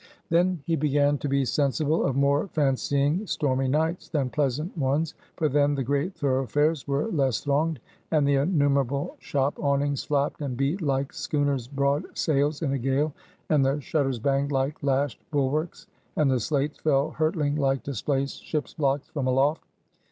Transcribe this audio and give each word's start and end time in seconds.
Then 0.31 0.63
he 0.65 0.75
began 0.75 1.19
to 1.19 1.29
be 1.29 1.45
sensible 1.45 2.03
of 2.07 2.15
more 2.15 2.47
fancying 2.47 3.27
stormy 3.27 3.67
nights, 3.67 4.09
than 4.09 4.31
pleasant 4.31 4.75
ones; 4.75 5.13
for 5.35 5.47
then, 5.47 5.75
the 5.75 5.83
great 5.83 6.15
thoroughfares 6.15 6.87
were 6.87 7.05
less 7.11 7.41
thronged, 7.41 7.79
and 8.09 8.27
the 8.27 8.33
innumerable 8.37 9.15
shop 9.19 9.59
awnings 9.59 10.03
flapped 10.03 10.41
and 10.41 10.57
beat 10.57 10.81
like 10.81 11.13
schooners' 11.13 11.67
broad 11.67 12.17
sails 12.17 12.63
in 12.63 12.73
a 12.73 12.79
gale, 12.79 13.13
and 13.47 13.63
the 13.63 13.79
shutters 13.79 14.17
banged 14.17 14.51
like 14.51 14.81
lashed 14.81 15.21
bulwarks; 15.29 15.85
and 16.15 16.31
the 16.31 16.39
slates 16.39 16.79
fell 16.79 17.11
hurtling 17.11 17.55
like 17.55 17.83
displaced 17.83 18.43
ship's 18.43 18.73
blocks 18.73 19.07
from 19.09 19.27
aloft. 19.27 19.63